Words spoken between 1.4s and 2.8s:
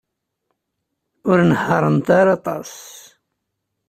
nehhṛent ara aṭas.